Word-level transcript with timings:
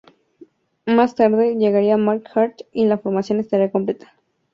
Más 0.87 1.13
tarde, 1.13 1.53
llegaría 1.59 1.95
Mark 1.95 2.23
Hart 2.33 2.61
y 2.73 2.85
la 2.85 2.97
formación 2.97 3.39
estaría 3.39 3.71
completa. 3.71 4.15